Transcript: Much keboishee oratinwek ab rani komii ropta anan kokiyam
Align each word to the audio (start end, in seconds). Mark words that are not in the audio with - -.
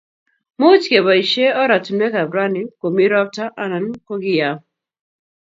Much 0.61 0.83
keboishee 0.93 1.49
oratinwek 1.63 2.13
ab 2.21 2.29
rani 2.37 2.63
komii 2.79 3.11
ropta 3.13 3.45
anan 3.63 3.85
kokiyam 4.07 4.57